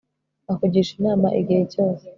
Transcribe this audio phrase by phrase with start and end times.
[0.45, 2.05] Ndakugisha inama igihe cyose